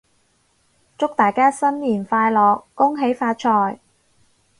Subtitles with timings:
[0.97, 2.63] 祝大家新年快樂！
[2.73, 3.77] 恭喜發財！